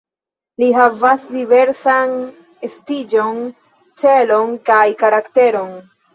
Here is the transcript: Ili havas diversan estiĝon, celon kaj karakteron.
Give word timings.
Ili 0.61 0.69
havas 0.77 1.27
diversan 1.33 2.15
estiĝon, 2.69 3.37
celon 4.05 4.59
kaj 4.73 4.81
karakteron. 5.05 5.73